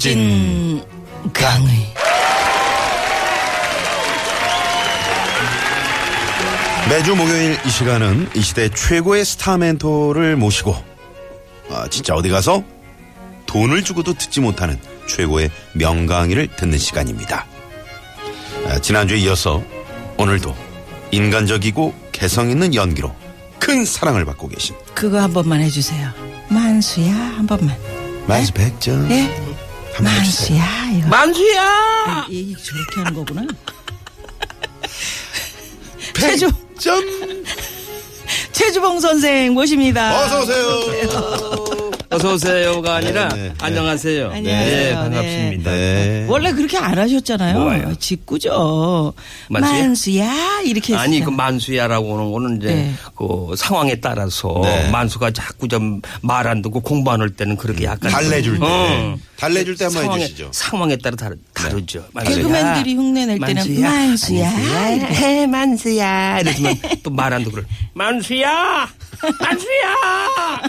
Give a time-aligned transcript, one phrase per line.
[0.00, 0.82] 고급진
[1.34, 1.92] 강의
[6.88, 10.74] 매주 목요일 이 시간은 이 시대 최고의 스타 멘토를 모시고
[11.70, 12.64] 아, 진짜 어디 가서
[13.44, 17.44] 돈을 주고도 듣지 못하는 최고의 명강의를 듣는 시간입니다.
[18.68, 19.62] 아, 지난주에 이어서
[20.16, 20.56] 오늘도
[21.10, 23.14] 인간적이고 개성 있는 연기로
[23.58, 26.08] 큰 사랑을 받고 계신 그거 한 번만 해주세요.
[26.48, 27.76] 만수야 한 번만.
[28.26, 29.49] 만수 백전 예?
[30.02, 31.08] 만수야 이거.
[31.08, 32.26] 만수야!
[32.30, 33.42] 이 저렇게 하는 거구나.
[36.18, 37.02] 최주 전
[38.52, 40.20] 최주봉 선생 모십니다.
[40.24, 41.79] 어서 오세요.
[42.12, 43.54] 어서 오세요가 아니라 네, 네.
[43.60, 44.30] 안녕하세요.
[44.32, 44.88] 안녕하세요.
[44.88, 45.70] 네, 반갑습니다.
[45.70, 46.26] 네.
[46.28, 47.60] 원래 그렇게 안 하셨잖아요.
[47.60, 47.94] 뭐예요?
[48.00, 49.12] 직구죠.
[49.48, 49.78] 만수야?
[49.82, 51.36] 만수야 이렇게 아니 그 했어요.
[51.36, 52.94] 만수야라고 하는 거는 이제 네.
[53.14, 54.90] 그 상황에 따라서 네.
[54.90, 59.16] 만수가 자꾸 좀 말 안 듣고 공부 안 할 때는 그렇게 약간 달래줄 때 어.
[59.36, 60.48] 달래줄 때 한번 상황에, 해주시죠.
[60.52, 62.04] 상황에 따라 다르, 다르죠.
[62.12, 62.36] 만수야.
[62.36, 64.50] 개그맨들이 흉내 낼 때는 만수야.
[64.50, 67.66] 해 만수야 이러면 또말 안 듣고 그래.
[67.94, 68.88] 만수야
[69.40, 70.60] 만수야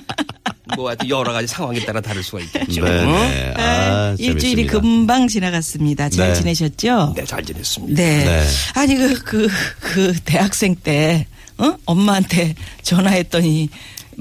[0.76, 2.84] 뭐 하여튼 여러 가지 상황에 따라 다를 수가 있겠죠.
[2.84, 3.12] 네, 응?
[3.12, 3.54] 네.
[3.58, 4.72] 아, 일주일이 재밌습니다.
[4.80, 6.10] 금방 지나갔습니다.
[6.10, 6.34] 잘 네.
[6.34, 7.14] 지내셨죠?
[7.16, 8.02] 네, 잘 지냈습니다.
[8.02, 8.24] 네.
[8.26, 8.48] 네.
[8.76, 9.48] 아니 그 그
[9.80, 11.28] 그 대학생 때
[11.58, 11.76] 어?
[11.86, 13.70] 엄마한테 전화했더니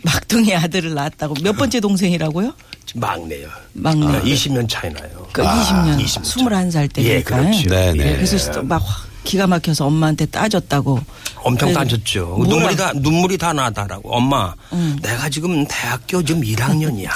[0.02, 2.52] 막둥이 아들을 낳았다고 몇 번째 동생이라고요?
[2.94, 3.48] 막내요.
[3.74, 4.06] 막내.
[4.18, 5.26] 아, 20년 차이 나요.
[5.32, 7.14] 그 20년, 20년 21살 때니까.
[7.14, 7.68] 예, 그렇죠.
[7.68, 8.16] 네, 네.
[8.16, 8.82] 그래서 또막
[9.24, 10.98] 기가 막혀서 엄마한테 따졌다고.
[11.42, 12.36] 엄청 그래서 따졌죠.
[12.38, 14.14] 뭐라- 눈물이 다, 눈물이 다 나다라고.
[14.14, 14.54] 엄마,
[15.02, 17.08] 내가 지금 대학교 지금 1학년이야.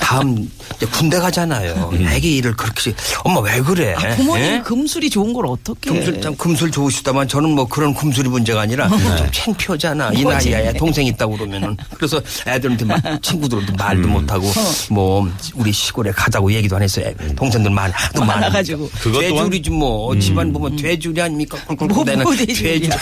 [0.00, 1.90] 다음 이제 군대 가잖아요.
[2.10, 2.92] 애기 일을 그렇게.
[3.24, 3.94] 엄마 왜 그래?
[3.96, 4.60] 아, 부모님 예?
[4.62, 8.98] 금술이 좋은 걸 어떻게 금술 참 금술 좋으시다만 저는 뭐 그런 금술이 문제가 아니라 좀
[9.32, 10.22] 창피하잖아 이?
[10.24, 14.50] 나이에 동생 있다고 그러면은 그래서 애들한테 막 친구들한테 말도 못하고
[14.90, 18.90] 뭐 우리 시골에 가자고 얘기도 안 했어요 애- 동생들 말 하도 많아가지고.
[19.02, 22.98] 돼줄이지 뭐 집안 보면 돼줄이 아닙니까 뭐, 꿀꿀꿀 대는 뭐 돼줄이야.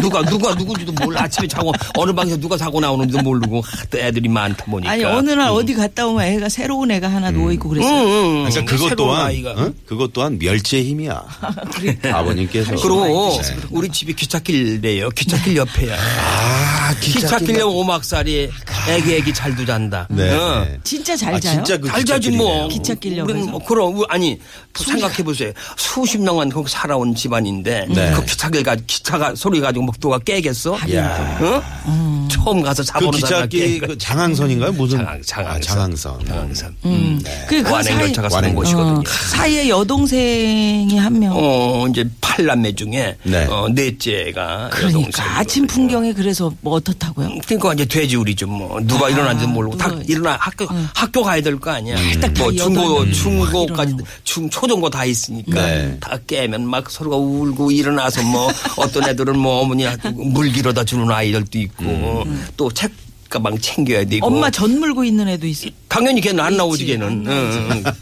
[0.00, 4.64] 누가 누가 누군지도 몰라 아침에 자고 어느 방에서 누가 자고 나오는지도 모르고 또 애들이 많다
[4.66, 7.92] 보니까 아니 어느 날 어디 갔다 오면 애가 새로운 애가 하나 누워 있고 그랬어요.
[7.92, 8.50] 응, 응.
[8.50, 9.50] 그러니까 그것 또한 아이가.
[9.52, 9.72] 어?
[9.86, 11.22] 그것 또한 멸치의 힘이야.
[12.12, 13.56] 아버님께서 그리고 네.
[13.70, 15.10] 우리 집이 기찻길이에요.
[15.10, 15.96] 기찻길 옆에야.
[15.96, 18.50] 아 기찻길에 오막살이
[18.88, 20.06] 애기 애기 잘도 잔다.
[20.10, 20.30] 네.
[20.34, 20.64] 어.
[20.64, 20.78] 네.
[20.84, 21.54] 진짜 잘 아, 자요?
[21.64, 22.68] 진짜 그 잘 자지 뭐.
[22.68, 23.46] 기찻길 옆에서?
[23.46, 24.38] 뭐 그럼 우- 아니
[24.74, 25.52] 생각해 보세요.
[25.76, 28.12] 수십 년간 거기 살아온 집안인데 네.
[28.12, 30.76] 그 기차길 가 기차가 소리 가지고 뭐 누가 깨겠어?
[30.94, 31.38] 야.
[31.40, 32.27] 어?
[32.44, 34.72] 처음 가서 그 자보는 사람 기찻길 그 장항선인가요?
[34.72, 35.56] 무슨 장항 장항선.
[35.56, 36.26] 아, 장항선.
[36.26, 36.76] 장항선.
[36.84, 37.20] 음.
[37.48, 38.98] 그, 그 사이, 완행 열차가 서는 완행- 곳이거든요.
[38.98, 41.32] 어, 사이에 여동생이 한 명.
[41.36, 43.44] 어 이제 팔남매 중에 네.
[43.46, 45.38] 어, 넷째가 그러니까.
[45.38, 47.28] 아침 풍경이 그래서 뭐 어떻다고요?
[47.46, 51.70] 그러니까 이제 돼지 우리죠 뭐 누가 일어난지도 모르고 다 일어나 학교 학교 가야 될 거
[51.72, 51.96] 아니야.
[52.20, 55.96] 딱다뭐 중고 여덟 중고까지 막중 초중고 다 있으니까 네.
[56.00, 61.58] 다 깨면 막 서로가 울고 일어나서 뭐 어떤 애들은 뭐 어머니한테 물 길어다 주는 아이들도
[61.58, 62.24] 있고
[62.56, 62.90] 또 책
[63.28, 65.68] 가방 챙겨야 되고 엄마 전 물고 있는 애도 있어.
[65.88, 66.86] 당연히 걔는 안 나오지.
[66.86, 67.26] 걔는.
[67.26, 67.84] 응.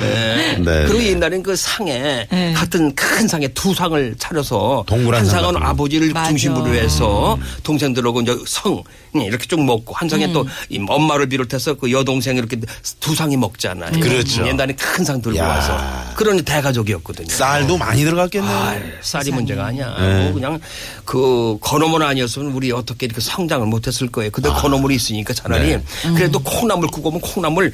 [0.00, 0.56] 네.
[0.58, 0.84] 네.
[0.86, 2.52] 그리고 옛날엔 그 상에 네.
[2.52, 5.62] 같은 큰 상에 두 상을 차려서 동그란 한상 상은.
[5.62, 6.28] 아버지를 맞아.
[6.28, 8.82] 중심으로 해서 동생들하고 이제 성
[9.16, 10.32] 예, 이렇게 쭉 먹고 한 상에 음.
[10.32, 12.58] 또이 엄마를 비롯해서 그 여동생 이렇게
[13.00, 13.92] 두 상이 먹잖아요.
[14.00, 14.46] 그렇죠.
[14.46, 15.46] 옛날에 큰 상 들고 야.
[15.48, 15.78] 와서
[16.16, 17.28] 그런 대가족이었거든요.
[17.28, 18.50] 쌀도 많이 들어갔겠네요.
[18.52, 19.94] 아, 쌀이 문제가 아니야.
[20.00, 20.24] 네.
[20.24, 20.58] 뭐 그냥
[21.04, 24.30] 그 건어물 아니었으면 우리 어떻게 이렇게 성장을 못했을 거예요.
[24.32, 25.82] 근데 건어물이 있으니까 차라리 네.
[26.14, 27.72] 그래도 콩나물 국오면 콩나물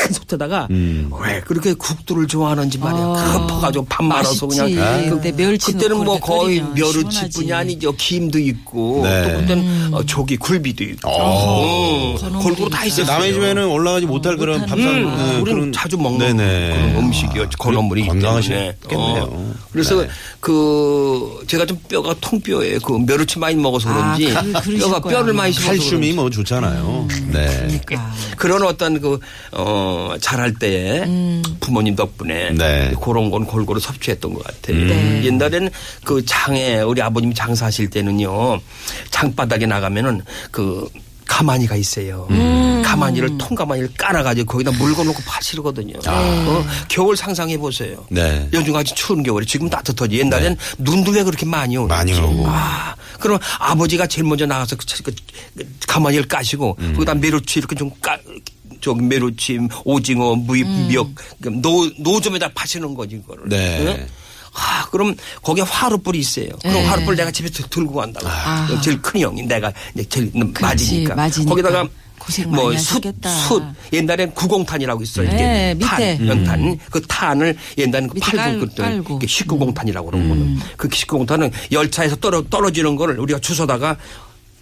[0.00, 1.10] 큰 솥에다가 음.
[1.20, 3.00] 왜 그렇게 국도를 좋아하는지 말이야.
[3.02, 4.46] 아, 덮어가지고 밥 말아서.
[4.46, 4.70] 그냥.
[5.10, 7.52] 근데 멸치 그때는 뭐 거의 멸치뿐이.
[7.52, 7.92] 아니죠.
[7.92, 9.22] 김도 있고 네.
[9.34, 12.38] 또 그때는 어, 조기 굴비도 있고 어, 건어물이니까.
[12.38, 13.06] 골고루 다 있었어요.
[13.06, 16.68] 남의 집에는 올라가지 못할 그런 밥상 음, 네, 우리는 그런 자주 먹는 네네.
[16.92, 17.58] 그런 음식이었죠.
[17.58, 18.76] 건어물이 건강하시겠네요.
[18.94, 19.54] 어.
[19.72, 20.08] 그래서 네.
[20.40, 22.78] 그 제가 좀 뼈가 통뼈예요.
[22.80, 25.00] 그 멸치 많이 먹어서 그런지 아, 그- 뼈가.
[25.00, 26.12] 뼈를 많이 씹어서 칼슘이 그런지.
[26.14, 27.08] 뭐 좋잖아요.
[27.32, 27.80] 네.
[27.84, 28.12] 그러니까.
[28.36, 29.18] 그런 어떤 그,
[29.52, 31.04] 어, 어, 잘할 때
[31.58, 32.92] 부모님 덕분에 네.
[33.02, 34.76] 그런 건 골고루 섭취했던 것 같아요.
[34.86, 35.24] 네.
[35.24, 35.68] 옛날에는
[36.04, 38.60] 그 장에 우리 아버님이 장사하실 때는요
[39.10, 40.88] 장바닥에 나가면은 그
[41.26, 42.26] 가마니가 있어요.
[42.84, 45.94] 가마니를 통가마니를 깔아가지고 거기다 물 걸어놓고 파시거든요.
[46.06, 48.04] 어, 겨울 상상해 보세요.
[48.10, 48.48] 네.
[48.52, 50.18] 요즘 같이 추운 겨울에 지금 따뜻하지.
[50.18, 51.94] 옛날엔 눈도 왜 그렇게 많이 오는지.
[51.94, 52.44] 많이 오고.
[52.48, 55.14] 아, 그럼 아버지가 제일 먼저 나가서 그, 그,
[55.56, 56.92] 그 가마니를 까시고 음.
[56.94, 58.18] 거기다 메루치 이렇게 좀 까.
[58.80, 61.10] 저기 메루치, 오징어, 무입, 미역,
[61.40, 63.48] 그노 노점에다 파시는 거지 그거를.
[63.48, 63.84] 네.
[63.86, 64.06] 응?
[64.52, 66.48] 아, 그럼 거기에 화로불이 있어요.
[66.60, 66.84] 그럼 네.
[66.86, 68.26] 화로불 내가 집에 서 들고 간다고.
[68.28, 68.66] 아.
[68.82, 71.14] 제일 큰 형이 내가 이제 제일 그렇지, 맞으니까.
[71.14, 71.48] 맞으니까.
[71.50, 71.88] 거기다가
[72.18, 73.00] 고생 뭐 숯.
[73.48, 73.62] 숯.
[73.92, 75.26] 옛날엔 구공탄이라고 있어요.
[75.28, 76.16] 이게 네, 밑에.
[76.18, 76.78] 탄, 연탄.
[76.90, 79.16] 그 탄을 옛날엔 그 밑에 깔- 팔고.
[79.16, 80.58] 이게 식구공탄이라고 그런 거는.
[80.76, 83.96] 그 식구공탄은 열차에서 떨어, 떨어지는 거를 우리가 주워다가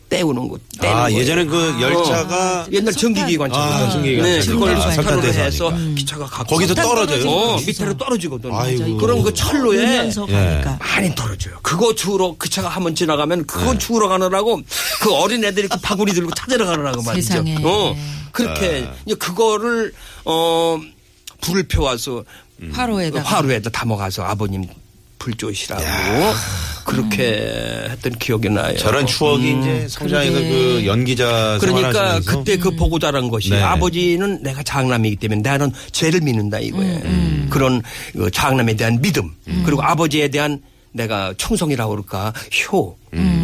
[0.09, 0.59] 떼우는 거.
[0.81, 1.19] 떼는 아, 거예요.
[1.19, 3.75] 예전에 그 열차가 어, 옛날 전기기관차거든.
[3.87, 4.41] 아, 전기기관차.
[4.41, 5.73] 네, 그걸 아, 석탄으로 석탄 해서.
[5.97, 7.29] 기차가 갖고 거기서 떨어져요?
[7.29, 7.57] 어.
[7.61, 8.51] 밑으로 떨어지거든.
[8.55, 8.97] 아이고.
[8.97, 10.65] 그럼 그 철로에 예.
[10.81, 11.59] 많이 떨어져요.
[11.63, 13.79] 그거 주우러 그 차가 한 번 지나가면 그거 네.
[13.79, 14.63] 주우러 가느라고
[15.03, 17.27] 그 어린 애들이 이렇게 바구니 들고 찾으러 가느라고 말이죠.
[17.29, 17.57] 세상에.
[17.63, 17.95] 어
[18.33, 18.91] 그렇게 네.
[19.05, 19.93] 이제 그거를
[20.25, 20.81] 어
[21.43, 22.25] 불을 펴와서
[22.63, 22.71] 음.
[22.75, 23.29] 화로에다가.
[23.29, 24.65] 화로에다 담아가서 아버님
[25.19, 25.83] 불 쬐시라고
[26.89, 28.75] 그렇게 했던 기억이 나요.
[28.79, 33.61] 저런 추억이 이제 성장해서 그 연기자 그러니까 그때 그 보고 자란 것이 네.
[33.61, 37.01] 아버지는 내가 장남이기 때문에 나는 죄를 믿는다 이거예요.
[37.51, 37.83] 그런
[38.13, 39.31] 그 장남에 대한 믿음
[39.65, 40.63] 그리고 아버지에 대한
[40.93, 42.33] 내가 청성이라고 그럴까?
[42.73, 42.97] 효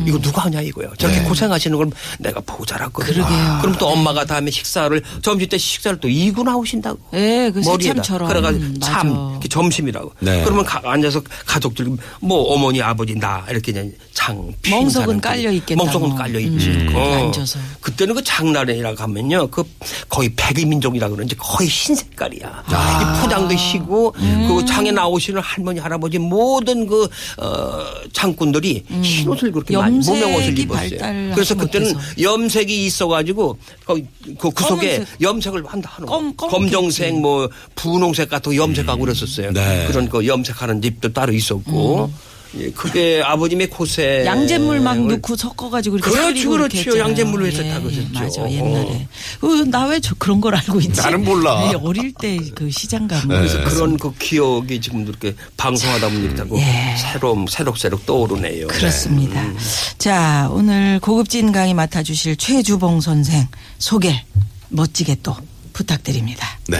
[0.07, 0.93] 이거 누가 하냐 이거예요.
[0.99, 1.25] 저렇게 네.
[1.29, 3.15] 고생하시는 걸 내가 보고 자랐거든요.
[3.25, 3.59] 그러게요.
[3.63, 6.99] 그럼 또 엄마가 다음에 식사를 점심 때 식사를 또 이고 나오신다고.
[7.15, 8.03] 예, 그 머리에다.
[8.03, 8.29] 새참처럼.
[8.29, 10.13] 그래가지고 음, 참 점심이라고.
[10.21, 10.43] 네.
[10.45, 11.89] 그러면 가- 앉아서 가족들
[12.21, 15.21] 뭐 어머니 아버지 나 이렇게 그냥 장 멍석은.
[15.21, 16.19] 깔려 있겠다, 멍석은 뭐.
[16.19, 16.69] 깔려 있지.
[16.71, 17.25] 음, 어.
[17.27, 17.59] 앉아서.
[17.81, 19.49] 그때는 그 장날이라고 하면요.
[19.49, 19.63] 그
[20.09, 22.65] 거의 백이민족이라 그런지 거의 흰 색깔이야.
[22.69, 27.09] 이 포장도 시고 그 장에 나오시는 할머니 할아버지 모든 그
[27.39, 31.35] 어, 장꾼들이 흰 옷을 그렇게 많이 염색이 모명옷을 입었어요.
[31.35, 32.23] 그래서 그때는 못해서.
[32.23, 34.05] 염색이 있어가지고 거기
[34.39, 35.21] 그 구석에 검은색.
[35.21, 36.19] 염색을 한다 하는 거.
[36.19, 36.37] 검-.
[36.37, 39.53] 검정색 뭐 분홍색 같은 거 염색하고 그랬었어요.
[39.53, 39.87] 네.
[39.87, 42.11] 그런 거 염색하는 집도 따로 있었고.
[42.59, 44.25] 예, 그게 아버님의 고생.
[44.25, 46.99] 양잿물 막 넣고 섞어가지고 이렇게 그렇죠, 그렇죠.
[46.99, 48.03] 양잿물로 해서 예, 다 그랬죠.
[48.13, 49.07] 맞아, 옛날에.
[49.41, 51.01] 어, 나왜 그런 걸 알고 있지?
[51.01, 51.69] 나는 몰라.
[51.71, 53.27] 예, 어릴 때 그 시장감.
[53.29, 56.95] 그래서 그런 그 기억이 지금 이렇게 방송하다 보니까 그 예.
[56.97, 58.69] 새로 새록새록 떠오르네요.
[58.69, 59.41] 그렇습니다.
[59.43, 59.57] 음.
[59.99, 63.47] 자, 오늘 고급진 강의 맡아주실 최주봉 선생
[63.79, 64.25] 소개
[64.69, 65.37] 멋지게 또
[65.73, 66.47] 부탁드립니다.
[66.69, 66.79] 네.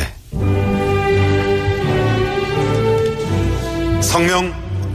[4.01, 4.53] 성명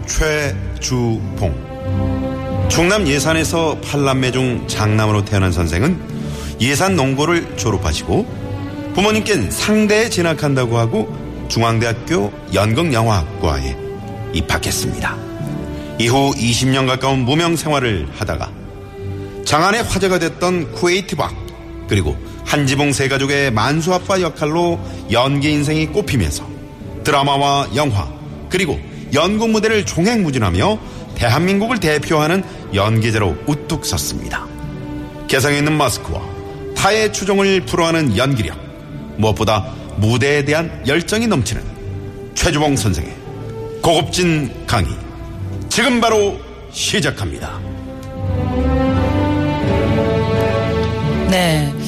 [0.10, 1.70] 최주봉.
[2.70, 11.16] 충남 예산에서 팔남매 중 장남으로 태어난 선생은 예산 농고를 졸업하시고 부모님께는 상대에 진학한다고 하고
[11.48, 13.78] 중앙대학교 연극영화학과에
[14.34, 15.18] 입학했습니다.
[16.00, 18.52] 이후 20년 가까운 무명 생활을 하다가
[19.46, 21.34] 장안의 화제가 됐던 쿠웨이트 박
[21.88, 24.80] 그리고 한지봉 세 가족의 만수 아빠 역할로
[25.12, 26.48] 연기 인생이 꼽히면서
[27.04, 28.08] 드라마와 영화
[28.50, 28.80] 그리고
[29.14, 30.80] 연극 무대를 종횡무진하며
[31.16, 34.46] 대한민국을 대표하는 연기자로 우뚝 섰습니다.
[35.28, 36.22] 개성 있는 마스크와
[36.76, 38.58] 타의 추종을 불허하는 연기력
[39.18, 41.62] 무엇보다 무대에 대한 열정이 넘치는
[42.36, 43.14] 최주봉 선생의
[43.82, 44.90] 고급진 강의
[45.68, 46.40] 지금 바로
[46.72, 47.60] 시작합니다.
[51.30, 51.79] 네.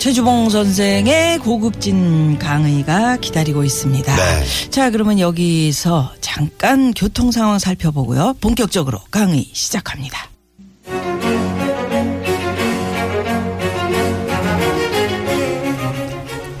[0.00, 4.16] 최주봉 선생의 고급진 강의가 기다리고 있습니다.
[4.16, 4.70] 네.
[4.70, 8.34] 자, 그러면 여기서 잠깐 교통 상황 살펴보고요.
[8.40, 10.30] 본격적으로 강의 시작합니다.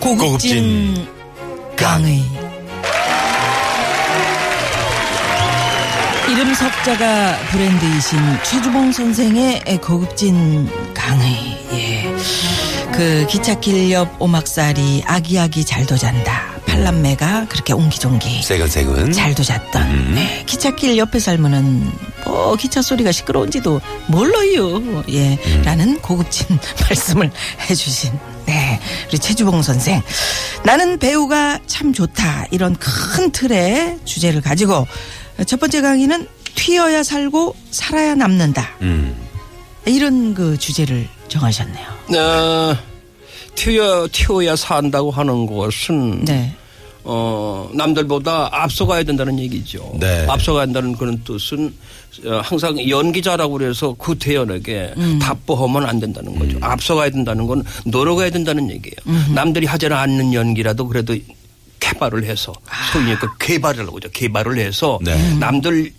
[0.00, 1.06] 고급진, 고급진
[1.76, 2.22] 강의.
[6.30, 11.58] 이름 석자가 브랜드이신 최주봉 선생의 고급진 강의.
[11.72, 12.69] 예.
[12.92, 16.50] 그 기찻길 옆 오막살이 아기아기 잘도 잔다.
[16.66, 21.90] 팔남매가 그렇게 옹기종기 세근세근 잘도 잤던 네, 기찻길 옆에 살면은
[22.24, 25.02] 뭐 기차 소리가 시끄러운지도 몰라요.
[25.10, 26.46] 예, 라는 고급진
[26.88, 27.30] 말씀을
[27.68, 28.12] 해주신
[28.46, 30.00] 네 우리 최주봉 선생.
[30.64, 34.86] 나는 배우가 참 좋다 이런 큰 틀의 주제를 가지고
[35.46, 39.16] 첫 번째 강의는 튀어야 살고 살아야 남는다 음.
[39.86, 41.86] 이런 그 주제를 정하셨네요.
[42.18, 42.76] 어,
[43.54, 46.54] 튀어 튀어야 산다고 하는 것은 네.
[47.02, 49.96] 어, 남들보다 앞서가야 된다는 얘기죠.
[49.98, 50.26] 네.
[50.28, 51.74] 앞서가야 한다는 그런 뜻은
[52.26, 56.58] 어, 항상 연기자라고 그래서 그 대연에게 답보하면 안 된다는 거죠.
[56.58, 56.62] 음.
[56.64, 58.96] 앞서가야 된다는 건 노력해야 된다는 얘기예요.
[59.34, 61.16] 남들이 하지 않는 연기라도 그래도
[61.78, 62.52] 개발을 해서
[62.92, 64.10] 소위 그 개발이라고 그러죠.
[64.12, 65.34] 개발을 해서 네.
[65.38, 65.92] 남들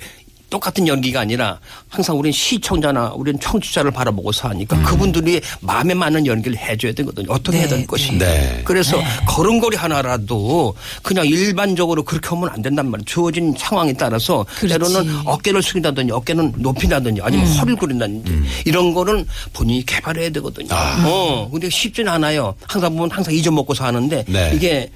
[0.51, 6.91] 똑같은 연기가 아니라 항상 우리는 시청자나 우리는 청취자를 바라보고 사니까 그분들이 마음에 맞는 연기를 해줘야
[6.93, 7.31] 되거든요.
[7.31, 8.25] 어떻게 해야 될 네, 것인가.
[8.25, 8.61] 네.
[8.65, 13.05] 그래서 걸음걸이 하나라도 그냥 일반적으로 그렇게 하면 안 된단 말이에요.
[13.05, 14.67] 주어진 상황에 따라서 그렇지.
[14.73, 20.67] 때로는 어깨를 숙인다든지 어깨는 높인다든지 아니면 허리를 구린다든지 이런 거는 본인이 개발해야 되거든요.
[21.05, 22.53] 어, 근데 쉽지는 않아요.
[22.67, 24.51] 항상 보면 항상 잊어먹고 사는데 네.
[24.53, 24.91] 이게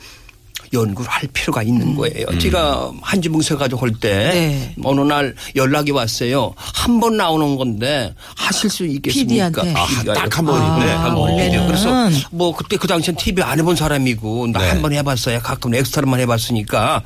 [0.74, 2.26] 연구를 할 필요가 있는 거예요.
[2.40, 4.76] 제가 한지붕세 가족 할때 네.
[4.84, 6.54] 어느 날 연락이 왔어요.
[6.58, 9.62] 한 번 나오는 건데 하실 수 있겠습니까?
[9.76, 10.86] 아, 딱 한 번이군요.
[10.86, 11.30] 네, 아, 한 번.
[11.32, 11.68] 원래는.
[11.68, 11.90] 그래서
[12.32, 14.70] 뭐 그때 그 당시엔 TV 안 해본 사람이고 나 네.
[14.70, 15.40] 한번 해봤어요.
[15.42, 17.04] 가끔 엑스트라만 해봤으니까.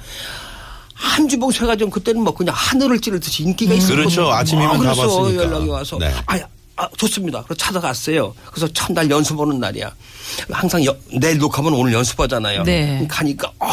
[0.94, 4.04] 한주봉 세가정 그때는 뭐 그냥 하늘을 찌르듯이 인기가 있었거든요.
[4.04, 4.32] 그렇죠.
[4.34, 5.44] 아침이면 아, 다 그래서 봤으니까.
[5.44, 6.12] 연락이 와서 네.
[6.26, 6.40] 아,
[6.80, 7.44] 아, 좋습니다.
[7.44, 8.34] 그래서 찾아갔어요.
[8.54, 9.94] 그래서 첫날 연습하는 날이야.
[10.50, 12.64] 항상 여- 내일 녹화하면 오늘 연습하잖아요.
[12.64, 13.06] 네.
[13.10, 13.68] 가니까 어,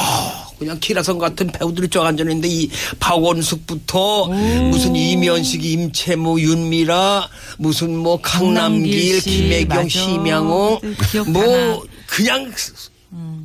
[0.59, 4.27] 그냥 기라성 같은 배우들이 쫙 앉아있는데 이 박원숙부터
[4.71, 9.89] 무슨 이면식, 임채무, 윤미라 무슨 뭐 강남길, 씨, 김혜경, 맞아.
[9.89, 11.31] 심양호 네.
[11.31, 12.53] 뭐 그냥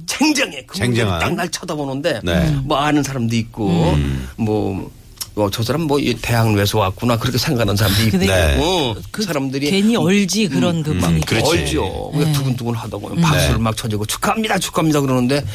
[0.08, 0.66] 쟁쟁해.
[0.74, 1.20] 쟁쟁한.
[1.20, 2.34] 딱날 쳐다보는데 네.
[2.48, 2.64] 음.
[2.66, 3.96] 뭐 아는 사람도 있고
[4.38, 4.90] 뭐.
[5.36, 8.58] 어, 저 사람 뭐이 대학로에서 왔구나 그렇게 생각하는 사람도 있고 네.
[8.60, 11.26] 어, 그 사람들이 괜히 얼지 그런 그 분위기.
[11.26, 11.50] 그렇지.
[11.50, 12.12] 얼죠.
[12.12, 15.46] 그냥 두근두근 하다고 박수를 막 쳐주고 축하합니다, 축하합니다 그러는데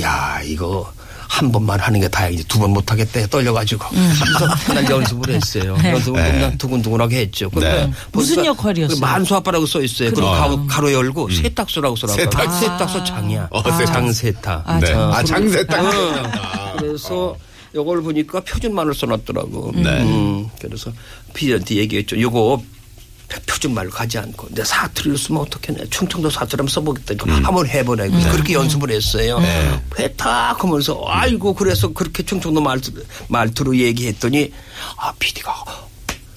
[0.00, 0.92] 야 이거
[1.28, 5.76] 한 번만 하는 게 다행이지 두 번 못하겠대 떨려가지고 그래서 그날 연습을 했어요.
[5.82, 6.32] 연습을 네.
[6.32, 7.48] 그냥 두근두근하게 했죠.
[7.48, 7.92] 근데 네.
[8.12, 8.96] 무슨 역할이었어요?
[8.96, 10.10] 그 만수 아빠라고 써 있어요.
[10.10, 10.32] 그리고 그래요.
[10.40, 12.18] 가로, 가로 열고 세탁소라고 써라고.
[12.20, 12.58] 세탁소.
[12.60, 13.48] 세탁소 장이야.
[13.50, 13.92] 어, 세탁소.
[13.92, 14.62] 장세탁.
[14.68, 14.86] 아, 네.
[14.88, 15.84] 장- 아, 장세탁.
[15.86, 17.34] 어, 그래서
[17.74, 19.72] 요걸 보니까 표준말을 써놨더라고.
[19.74, 20.02] 네.
[20.02, 20.92] 음, 그래서
[21.34, 22.20] 피디한테 얘기했죠.
[22.20, 22.62] 요거
[23.46, 25.84] 표준말로 가지 않고 내 사투리를 쓰면 어떻겠냐.
[25.90, 27.14] 충청도 사투리 한번 써보겠다.
[27.14, 27.44] 이거 음.
[27.44, 28.06] 한번 해보라.
[28.08, 29.38] 그래서 그렇게 연습을 했어요.
[29.40, 29.82] 네.
[29.98, 32.92] 회탁 하면서 아이고 그래서 그렇게 충청도 말투,
[33.28, 34.52] 말투로 얘기했더니
[34.98, 35.64] 아 피디가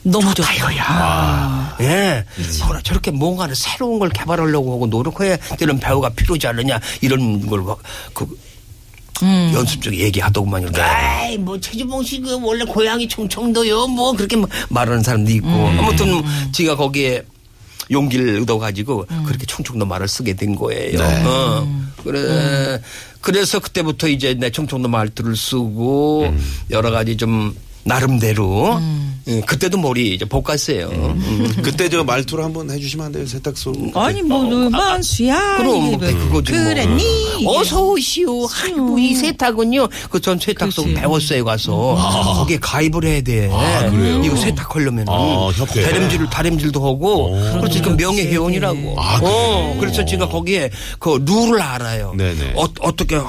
[0.03, 0.53] 너무 좋다.
[0.53, 1.75] 이거야.
[1.81, 2.25] 예.
[2.35, 7.79] 그래, 저렇게 뭔가를 새로운 걸 개발하려고 하고 노력해야 되는 배우가 필요하지 않느냐 이런 걸 막,
[9.19, 10.69] 그 연습 중에 얘기하더구만요.
[10.81, 13.87] 아이, 뭐, 최주봉 씨, 그, 원래 고향이 충청도요.
[13.87, 15.47] 뭐, 그렇게 뭐 말하는 사람도 있고.
[15.47, 17.23] 아무튼, 제가 거기에
[17.91, 20.99] 용기를 얻어가지고, 그렇게 충청도 말을 쓰게 된 거예요.
[20.99, 21.23] 네.
[21.25, 21.85] 어.
[22.03, 22.81] 그래.
[23.21, 26.33] 그래서 그때부터 이제 내 충청도 말투를 쓰고,
[26.71, 28.79] 여러 가지 좀, 나름대로,
[29.27, 30.87] 예, 그때도 머리 이제 볶았어요.
[30.89, 31.53] 음.
[31.63, 33.25] 그때 저 말투로 한번 해주시면 안 돼요?
[33.25, 33.91] 세탁소.
[33.95, 35.57] 아니 뭐 만수야.
[35.57, 36.63] 그럼 이게 뭐 그거지 뭐.
[36.63, 37.43] 그랬니?
[37.45, 38.47] 어서 오시오.
[38.63, 39.87] 아이고 이 세탁은요.
[40.09, 40.93] 그 전 세탁소 그치.
[40.95, 41.95] 배웠어요 가서
[42.37, 43.49] 거기에 가입을 해야 돼.
[43.51, 44.21] 아, 그래요?
[44.23, 45.81] 이거 세탁하려면 아, 협회.
[45.83, 48.95] 다림질 다림질도 하고 그래서 지금 명예 회원이라고.
[48.99, 52.13] 아, 어, 그래서 제가 거기에 그 룰을 알아요.
[52.17, 52.53] 네네.
[52.55, 53.19] 어, 어떻게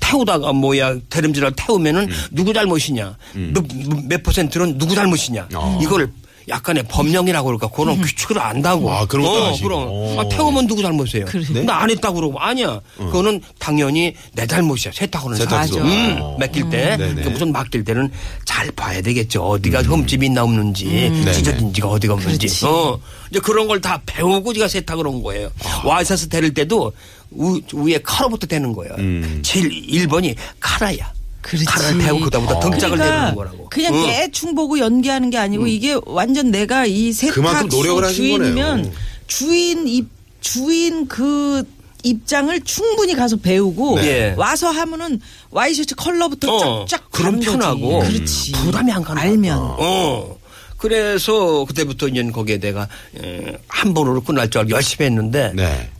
[0.00, 3.16] 태우다가 뭐야 다림질을 태우면은 누구 잘못이냐.
[3.34, 3.64] 몇,
[4.04, 5.48] 몇 퍼센트는 누구 잘못이냐.
[5.54, 5.78] 어.
[5.82, 6.10] 이걸
[6.46, 8.92] 약간의 법령이라고 그럴까 그런 규칙을 안다고.
[8.92, 9.56] 아, 그런 것도 어.
[9.62, 9.88] 그럼.
[9.88, 10.20] 오.
[10.20, 11.24] 아, 태우면 누구 잘못이에요?
[11.24, 11.62] 그래.
[11.62, 12.80] 나안 했다고 그러고 아니야.
[12.98, 14.92] 그거는 당연히 내 잘못이야.
[14.92, 15.38] 세탁하는.
[15.38, 15.78] 세탁소.
[15.78, 16.36] 음, 어.
[16.38, 17.22] 맡길 때 네네.
[17.22, 18.10] 그 무슨 맡길 때는
[18.44, 19.42] 잘 봐야 되겠죠.
[19.42, 21.32] 어디가 흠집이 있나 없는지 네네.
[21.32, 22.46] 찢어진지가 어디가 없는지.
[22.46, 22.66] 그렇지.
[22.66, 22.98] 어.
[23.30, 25.50] 이제 그런 걸 다 배우고 제가 세탁을 온 거예요.
[25.82, 26.92] 와이셔츠 대를 때도
[27.30, 28.94] 우, 위에 카로부터 대는 거예요.
[28.98, 29.40] 음.
[29.42, 31.10] 제일 1번이 카라야.
[31.44, 31.64] 그렇지.
[31.66, 33.68] 카라를 대고 그다음부터 등짝을 내리는 거라고.
[33.68, 34.06] 그냥 응.
[34.06, 38.92] 대충 보고 연기하는 게 아니고 이게 완전 내가 이 그만큼 세탁소 노력을 하신 주인이면 거네요.
[39.26, 40.08] 주인 입
[40.40, 41.62] 주인 그
[42.02, 44.34] 입장을 충분히 가서 배우고 네.
[44.36, 45.20] 와서 하면은
[45.50, 47.50] 와이셔츠 컬러부터 어, 쫙쫙 그럼 가는 거지.
[47.58, 48.52] 편하고 그렇지.
[48.52, 49.76] 부담이 안 가는 알면 거야.
[49.78, 50.36] 어.
[50.76, 52.86] 그래서 그때부터 이제 거기에 내가
[53.22, 55.90] 에, 한 번으로 끝날 줄 알고 열심히 했는데 네.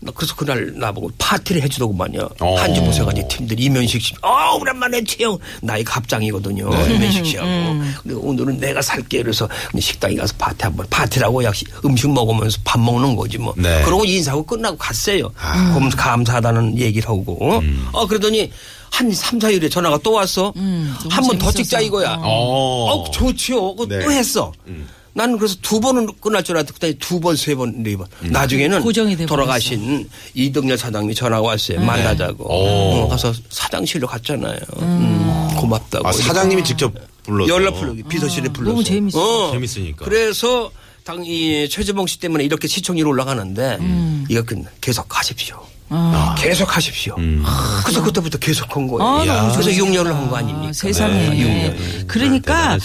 [0.00, 2.28] 나 그래서 그날 나보고 파티를 해주더구만요.
[2.40, 2.54] 어.
[2.56, 6.68] 한지 보세가지 팀들 이면식 씨, 아 오랜만에 채영 나이 갑장이거든요.
[6.68, 6.94] 네.
[6.94, 7.48] 이면식 씨하고.
[7.48, 7.94] 음.
[8.02, 9.48] 근데 오늘은 내가 살게 그래서
[9.78, 13.54] 식당에 가서 파티 한번 파티라고 역시 음식 먹으면서 밥 먹는 거지 뭐.
[13.56, 13.82] 네.
[13.84, 15.30] 그러고 인사하고 끝나고 갔어요.
[15.40, 15.72] 아.
[15.74, 17.58] 그럼 감사하다는 얘기를 하고.
[17.60, 17.88] 음.
[17.92, 18.50] 어 그러더니
[18.90, 20.52] 한 3, 4일에 전화가 또 왔어.
[20.56, 21.50] 음, 너무 한번 더.
[21.50, 22.18] 찍자 이거야.
[22.22, 23.02] 어.
[23.02, 23.74] 어, 좋지요.
[23.88, 24.00] 네.
[24.04, 24.52] 또 했어.
[25.16, 28.06] 나는 그래서 두 번은 끝날 줄 알았더니 두 번, 세 번, 네 번.
[28.20, 31.80] 나중에는 고정이 돼 돌아가신 이덕렬 사장님이 전화가 왔어요.
[31.80, 32.46] 만나자고.
[32.46, 32.54] 네.
[32.54, 33.04] 오.
[33.04, 34.58] 어, 가서 사장실로 갔잖아요.
[34.82, 36.06] 음, 고맙다고.
[36.06, 36.92] 아, 사장님이 직접
[37.22, 37.50] 불러서.
[37.50, 38.70] 연락 불러 비서실에 불러서.
[38.72, 39.52] 너무 재밌어.
[39.52, 40.04] 재밌으니까.
[40.04, 40.70] 그래서
[41.04, 44.26] 당이 최재봉 씨 때문에 이렇게 시청률 올라가는데 음.
[44.28, 45.64] 이거 그 계속 가십시오.
[46.38, 47.14] 계속 하십시오.
[47.18, 47.44] 음.
[47.84, 49.02] 그래서 그때부터 계속 한 거예요.
[49.08, 49.84] 아, 그래서 좋으시다.
[49.84, 50.72] 6년을 한 거 아닙니까?
[50.72, 51.28] 세상에.
[51.30, 52.06] 네, 6년.
[52.08, 52.78] 그러니까.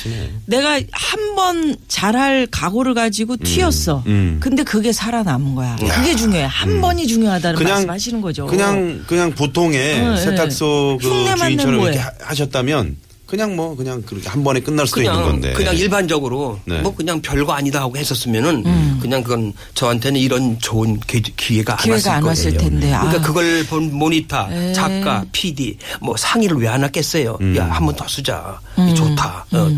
[0.46, 4.03] 내가 한 번 잘할 각오를 가지고 튀었어.
[4.05, 4.38] 음.
[4.41, 5.75] 근데 그게 살아남은 거야.
[5.77, 6.43] 그게 중요해.
[6.43, 8.46] 한 번이 중요하다는 말씀하시는 거죠.
[8.48, 11.81] 그냥 그냥 보통의 네, 세탁소 그 흉내 맞는 주인처럼.
[11.84, 12.98] 이렇게 하- 하셨다면
[13.31, 15.53] 그냥 뭐 그냥 그렇게 한 번에 끝날 수도 있는 그냥 건데.
[15.53, 16.81] 그냥 일반적으로 네.
[16.81, 21.83] 뭐 그냥 별거 아니다 하고 했었으면은 그냥 그건 저한테는 이런 좋은 기, 기회가 안 음.
[21.83, 22.69] 기회가 왔을 안 왔을 거예요.
[22.69, 22.88] 텐데.
[22.89, 23.21] 그러니까 아.
[23.21, 24.73] 그걸 본 모니터, 에.
[24.73, 27.38] 작가, PD 뭐 상의를 왜 안 했겠어요?
[27.39, 27.55] 음.
[27.55, 28.59] 야한 번 더 쓰자.
[28.77, 28.89] 음.
[28.89, 29.45] 이 좋다.
[29.53, 29.69] 어.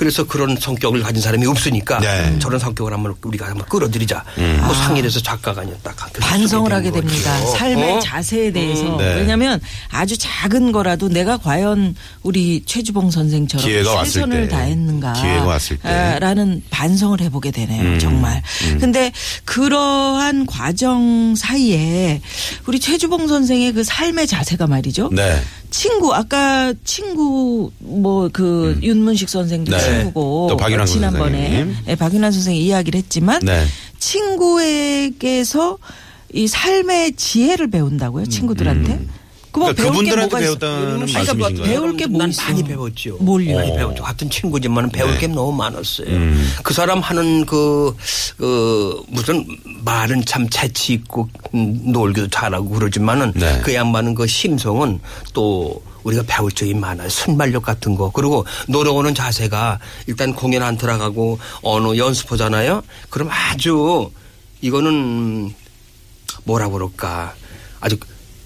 [0.00, 2.38] 그래서 그런 성격을 가진 사람이 없으니까 네.
[2.38, 4.24] 저런 성격을 한번 우리가 한번 끌어들이자.
[4.38, 4.62] 음.
[4.64, 7.38] 뭐 상의를 해서 작가가 아니라 딱 반성을 하게 된 됩니다.
[7.38, 7.52] 거죠.
[7.58, 8.00] 삶의 어?
[8.00, 8.96] 자세에 대해서.
[8.96, 9.16] 네.
[9.16, 14.56] 왜냐하면 아주 작은 거라도 내가 과연 우리 최주봉 선생처럼 최선을 때.
[14.56, 15.12] 다했는가.
[15.12, 15.86] 기회가 왔을 때.
[15.86, 17.82] 아, 라는 반성을 해보게 되네요.
[17.82, 17.98] 음.
[17.98, 18.42] 정말.
[18.80, 19.12] 근데
[19.44, 22.22] 그러한 과정 사이에
[22.66, 25.10] 우리 최주봉 선생의 그 삶의 자세가 말이죠.
[25.12, 25.42] 네.
[25.70, 29.78] 친구 아까 친구 뭐그 윤문식 선생도 네.
[29.78, 31.76] 친구고 또 박윤환 지난번에 선생님.
[31.86, 33.64] 네, 박윤환 선생이 이야기를 했지만 네.
[33.98, 35.78] 친구에게서
[36.32, 38.94] 이 삶의 지혜를 배운다고요 친구들한테.
[38.96, 39.19] 그뭐
[39.52, 40.38] 그러니까 배울 게 그분들한테?
[40.38, 41.64] 배웠다는 그러니까 말씀이신 뭐 거예요?
[41.64, 42.26] 배울 게 뭐?
[42.26, 43.16] 많이 배웠죠.
[43.20, 43.56] 뭘요?
[43.56, 44.02] 많이 배웠죠.
[44.02, 45.18] 같은 친구지만 배울 네.
[45.18, 46.08] 게 너무 많았어요.
[46.08, 46.52] 음.
[46.62, 47.94] 그 사람 하는 그,
[48.36, 49.44] 그, 무슨
[49.84, 53.60] 말은 참 재치 있고, 음, 놀기도 잘하고 그러지만은 네.
[53.62, 55.00] 그 양반은 그 심성은
[55.32, 57.08] 또 우리가 배울 점이 많아요.
[57.08, 58.10] 순발력 같은 거.
[58.10, 62.82] 그리고 노력하는 자세가 일단 공연 안 들어가고 어느 연습하잖아요.
[63.10, 64.10] 그럼 아주
[64.62, 65.52] 이거는
[66.44, 67.34] 뭐라 그럴까.
[67.80, 67.96] 아주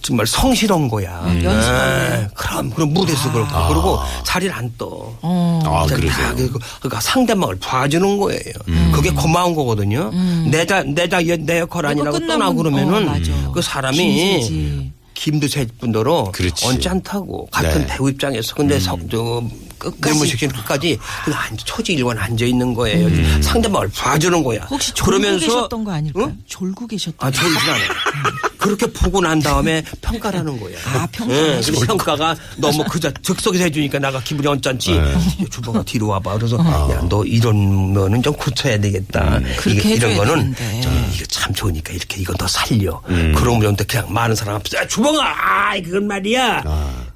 [0.04, 1.22] 정말 성실한 거야.
[1.24, 2.28] 음, 네.
[2.34, 3.68] 그럼, 그럼 무대에서 그렇고.
[3.68, 4.86] 그리고 자리를 안 떠.
[5.22, 5.62] 어.
[5.64, 6.10] 아, 그러세요.
[6.28, 8.42] 다 그- 그러니까 상대방을 봐주는 거예요.
[8.68, 8.92] 음.
[8.94, 10.10] 그게 고마운 거거든요.
[10.50, 13.52] 내, 자, 내, 자, 내 역할 아니라고 떠나 그러면은 어.
[13.52, 13.98] 그 사람이
[14.40, 14.92] 힘들지.
[15.14, 16.66] 김도 셀 뿐더러 그렇지.
[16.66, 17.96] 언짢다고 같은 네.
[17.96, 19.42] 배우 입장에서 근데 서, 저
[19.78, 20.36] 끝까지.
[20.48, 20.98] 끝까지
[21.32, 23.08] 안- 초지일관 앉아 있는 거예요.
[23.40, 24.60] 상대방을 봐주는 거야.
[24.62, 24.66] 음.
[24.70, 26.24] 혹시 졸고 계셨던 거 아닐까요?
[26.26, 26.38] 응?
[26.46, 27.36] 졸고 계셨던 아, 거.
[27.40, 27.88] 졸진 않아요.
[28.64, 30.76] 그렇게 보고 난 다음에 평가라는 거야.
[30.86, 31.34] 아, 평가.
[31.34, 34.92] 예, 그래서 평가가 너무 그저 즉석에서 해주니까 나가 기분이 언짢지.
[34.92, 34.98] 네.
[34.98, 35.18] 야,
[35.50, 36.38] 주보가 뒤로 와봐.
[36.38, 39.38] 그래서 야, 너 이러면은 좀 고쳐야 되겠다.
[39.38, 39.54] 음.
[39.58, 40.54] 그렇게 이게 이런 거는.
[40.82, 43.00] 좀 이거 참 좋으니까 이렇게 이거 더 살려.
[43.08, 43.34] 음.
[43.36, 46.64] 그러면 또 그냥 많은 사람 앞에서 야, 주봉아, 아, 그건 말이야.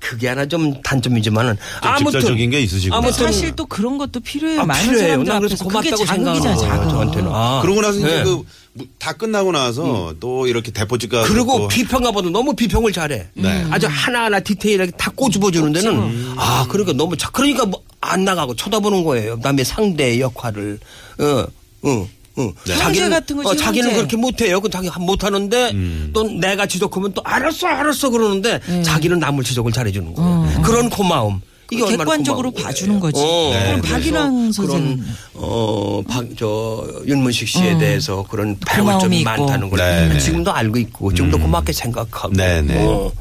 [0.01, 2.99] 그게 하나 좀 단점이지만은 아무튼 직설적인 게 있으시구나.
[2.99, 4.61] 아무튼 사실 또 그런 것도 필요해요.
[4.61, 5.09] 아, 많은 필요해요.
[5.09, 6.89] 사람들 난 그래서 고맙다고 생각하는 거예요.
[6.89, 7.31] 저한테는.
[7.33, 7.61] 아.
[7.63, 8.43] 그러고 나서 이제 네.
[8.79, 13.27] 그다 끝나고 나서 또 이렇게 대포집 가서 그리고 또 비평가 봐도 너무 비평을 잘해.
[13.35, 13.67] 네.
[13.71, 18.55] 아주 하나하나 디테일하게 다 꼬집어 주는 데는 아 그러니까 너무 자 그러니까 뭐 안 나가고
[18.57, 19.39] 쳐다보는 거예요.
[19.43, 20.79] 남의 상대의 역할을
[21.19, 21.47] 어
[21.83, 22.09] 어.
[22.37, 22.53] 어.
[22.67, 23.95] 형제 같은 거지, 어, 자기는.
[23.95, 24.61] 그렇게 못해요.
[24.61, 26.11] 그 자기 못 하는데 음.
[26.13, 30.63] 또 내가 지적하면 또 알았어 알았어 그러는데 자기는 남을 지적을 잘해주는 거예요.
[30.63, 31.41] 그런 고마움.
[31.71, 32.99] 이게 객관적으로 봐주는.
[33.01, 33.21] 거지.
[33.21, 39.31] 어, 네, 그럼 박인왕 선생은 그런 어박저 윤문식 씨에 대해서 그런 배울 고마움이 점이 있고.
[39.31, 40.19] 많다는 걸 네, 네.
[40.21, 42.33] 지금도 알고 있고 지금도 고맙게 생각하고.
[42.35, 42.77] 네, 네.
[42.85, 43.13] 어,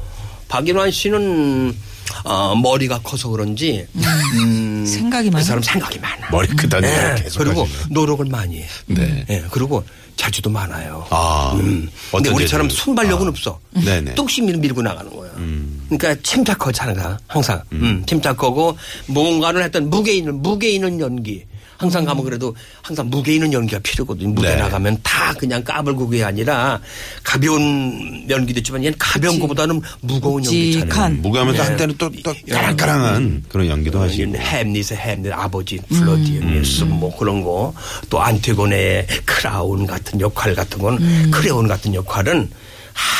[0.48, 1.76] 박인환 씨는
[2.24, 5.44] 어, 머리가 커서 그런지 음, 생각이 그 많아?
[5.44, 6.30] 사람 생각이 많아.
[6.30, 7.78] 머리 크다는 네, 걸 계속 그리고 하시네.
[7.90, 8.66] 노력을 많이 해.
[8.86, 9.26] 네.
[9.28, 9.84] 예, 그리고
[10.16, 11.06] 자주도 많아요.
[11.10, 11.52] 아.
[11.60, 11.88] 음.
[12.10, 12.70] 근데 우리처럼?
[12.70, 13.28] 순발력은 아.
[13.30, 13.60] 없어.
[13.72, 14.14] 네네.
[14.14, 15.30] 뚝심 밀- 밀고 나가는 거야.
[15.36, 15.77] 음.
[15.88, 17.62] 그러니까 침착하잖아, 항상.
[17.72, 18.02] 음.
[18.06, 21.44] 침착하고 뭔가를 했던 무게 있는 무게 있는 연기.
[21.78, 24.34] 항상 가면 그래도 항상 무게 있는 연기가 필요거든.
[24.34, 24.56] 무대 네.
[24.56, 26.80] 나가면 다 그냥 까부는 게 아니라
[27.22, 30.84] 가벼운 연기도 있지만 얘는 가벼운 것보다는 무거운 연기잖아요.
[30.86, 31.22] 묵직한.
[31.22, 31.68] 무게하면서 네.
[31.68, 34.34] 한때는 또, 또 까랑까랑한 그런 연기도 하시고.
[34.36, 37.72] 햄릿의 햄릿 아버지 클로디어스 뭐 그런 거
[38.10, 42.50] 또 안티고네의 크레온 같은 역할 같은 건 크레온 같은 역할은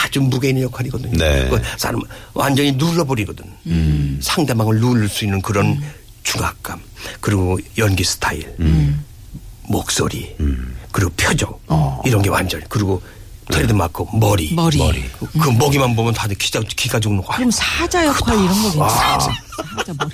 [0.05, 1.17] 아주 무게 있는 역할이거든요.
[1.17, 1.49] 네.
[1.49, 2.01] 그 사람
[2.35, 3.45] 완전히 눌러버리거든.
[4.21, 5.81] 상대방을 누를 수 있는 그런
[6.23, 6.81] 중압감
[7.21, 8.55] 그리고 연기 스타일
[9.69, 10.35] 목소리
[10.93, 11.55] 그리고 표정
[12.05, 13.01] 이런 게 완전히 그리고
[13.51, 14.79] 트레이드마크 머리 머리.
[15.19, 19.19] 그, 그 머리만 보면 다들 기가 기가 죽는 거 그럼 사자 역할 이런 거 괜찮아.
[19.19, 20.11] 사자 머리.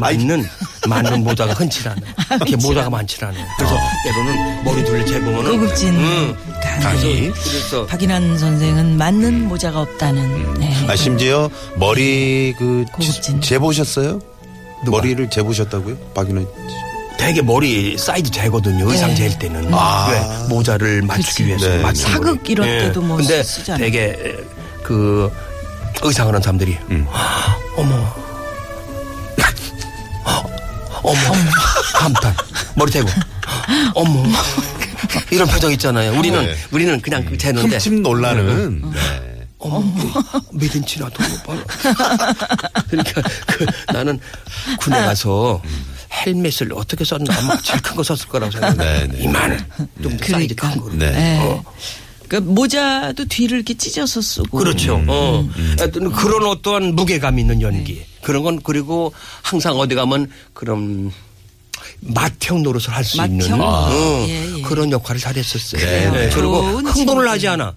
[0.00, 0.44] 맞는
[0.88, 2.00] 맞는 모자가 흔치 않아.
[2.36, 3.34] 이렇게 모자가 많지 않아.
[3.58, 6.36] 그래서 때로는 머리 둘을 재보면은 고급진 음.
[6.82, 7.30] 강의.
[7.32, 10.54] 그래서 박인환 선생은 맞는 모자가 없다는.
[10.54, 10.74] 네.
[10.88, 13.40] 아, 심지어 머리 그 고급진.
[13.40, 14.18] 재- 재보셨어요?
[14.86, 15.96] 머리를 재보셨다고요?
[16.14, 16.74] 박인환 씨.
[17.16, 18.90] 되게 머리 사이즈 재거든요.
[18.90, 19.30] 의상 네.
[19.30, 20.08] 재 때는 아.
[20.10, 21.44] 왜 모자를 맞추기 그치.
[21.46, 21.78] 위해서 네.
[21.82, 22.40] 맞추는 사극 거예요.
[22.48, 23.84] 이럴 때도 뭐 근데 쓰잖아요.
[23.84, 24.36] 되게
[24.82, 25.30] 그
[26.02, 27.06] 의상을 한 사람들이 음.
[27.76, 28.14] 어머
[31.02, 31.20] 어머
[31.94, 32.34] 감탄
[32.74, 33.08] 머리 대고
[33.94, 34.22] 어머
[35.30, 36.18] 이런 표정 있잖아요.
[36.18, 36.54] 우리는 네.
[36.70, 38.82] 우리는 그냥 그 재는데 흠집 놀라는.
[38.92, 39.46] 네.
[39.58, 39.80] 어머,
[40.52, 41.56] 몇인 지나도 못 봐.
[42.90, 44.20] 그러니까 그 나는
[44.80, 45.62] 군에 가서
[46.12, 48.76] 헬멧을 어떻게 썼나 아마 제일 큰 거 썼을 거라고 생각해.
[48.76, 49.22] 네, 네.
[49.24, 49.56] 이만해.
[50.02, 50.70] 좀 사이즈 그러니까.
[50.70, 50.94] 큰 거로.
[50.94, 51.10] 네.
[51.12, 51.38] 네.
[51.40, 51.64] 어.
[52.28, 54.58] 그 모자도 뒤를 이렇게 찢어서 쓰고.
[54.58, 54.96] 그렇죠.
[54.96, 55.06] 음.
[55.08, 55.48] 어.
[55.78, 57.94] 하여튼 그런 어떠한 무게감 있는 연기.
[57.96, 58.06] 네.
[58.22, 61.10] 그런 건 그리고 항상 어디 가면 그런
[62.00, 63.22] 맏형 노릇을 할 수?
[63.24, 63.88] 있는 아.
[63.90, 64.62] 어, 예, 예.
[64.62, 65.84] 그런 역할을 잘했었어요.
[65.84, 66.30] 네, 네.
[66.34, 67.28] 그리고 좋은 흥분을.
[67.28, 67.74] 하지 않아.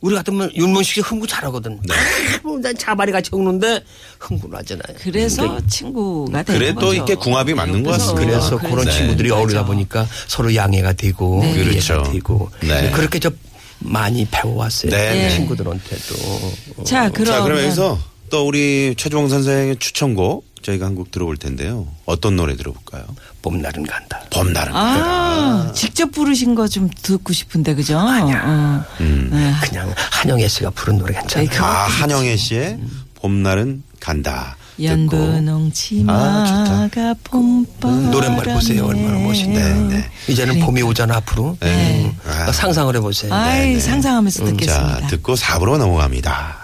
[0.00, 1.80] 우리 같으면 윤문식 씨 흥분 잘하거든.
[1.82, 1.94] 네.
[2.42, 3.82] 막난 자발이 같이 먹는데
[4.20, 4.96] 흥분을 하잖아요.
[5.00, 6.92] 그래서 친구가 되는 그래 또 거죠.
[6.94, 7.92] 이렇게 궁합이 맞는 것.
[7.92, 8.20] 같습니다.
[8.26, 8.70] 그래서 그래서.
[8.74, 8.92] 그런 네.
[8.92, 9.66] 친구들이 어울리다 맞아.
[9.66, 11.52] 보니까 서로 양해가 되고 네.
[11.54, 12.02] 이해가 그렇죠.
[12.12, 12.90] 되고 네.
[12.90, 13.30] 그렇게 저
[13.78, 14.90] 많이 배워왔어요.
[14.90, 15.30] 네.
[15.30, 16.84] 친구들한테도.
[16.84, 17.98] 자, 그러면 자, 그러면서
[18.30, 21.86] 또 우리 최주봉 선생의 추천곡 저희가 한곡 들어볼 텐데요.
[22.06, 23.04] 어떤 노래 들어볼까요?
[23.42, 24.20] 봄날은 간다.
[24.30, 27.98] 봄날은 아, 직접 부르신 거 좀 듣고 싶은데 그죠?
[27.98, 28.84] 아니야.
[29.00, 29.30] 음.
[29.62, 31.48] 그냥 한영애 씨가 부른 노래 괜찮아요.
[31.48, 32.78] 네, 아, 한영애 씨의
[33.16, 34.56] 봄날은 간다.
[34.76, 34.84] 듣고.
[34.90, 35.70] 연분홍
[36.08, 36.88] 아, 좋다.
[36.88, 38.86] 치마가 봄바람에 노랫말 보세요.
[38.86, 39.58] 얼마나 멋있네.
[39.62, 40.10] 네, 네.
[40.26, 41.56] 이제는 봄이 오잖아 앞으로.
[41.60, 42.06] 네.
[42.06, 42.18] 음.
[42.26, 42.50] 아.
[42.50, 43.32] 상상을 해보세요.
[43.32, 43.80] 아이 네.
[43.80, 45.00] 상상하면서 듣겠습니다.
[45.02, 46.63] 자, 듣고 4부로 넘어갑니다.